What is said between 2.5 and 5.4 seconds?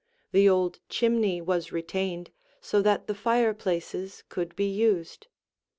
so that the fireplaces could be used.